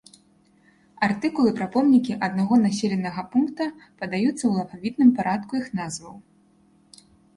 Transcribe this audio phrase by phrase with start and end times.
[1.07, 3.67] Артыкулы пра помнікі аднаго населенага пункта
[3.99, 6.15] падаюцца ў алфавітным парадку іх назваў.